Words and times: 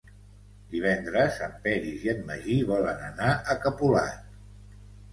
Divendres 0.71 1.37
en 1.49 1.53
Peris 1.67 2.09
i 2.09 2.13
en 2.15 2.25
Magí 2.33 2.59
volen 2.75 3.07
anar 3.13 3.31
a 3.57 3.61
Capolat. 3.69 4.29